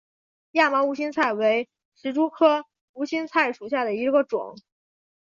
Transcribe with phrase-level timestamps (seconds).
[0.53, 4.55] 亚毛无心菜为石竹科无心菜属下的一个种。